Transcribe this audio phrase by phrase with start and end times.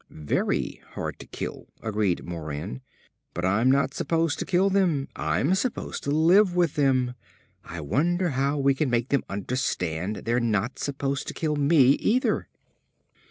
[0.09, 2.81] "Very hard to kill," agreed Moran.
[3.35, 5.07] "But I'm not supposed to kill them.
[5.15, 7.13] I'm supposed to live with them!
[7.63, 12.47] I wonder how we can make them understand they're not supposed to kill me either?"